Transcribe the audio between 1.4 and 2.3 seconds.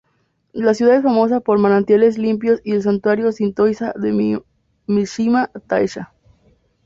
por manantiales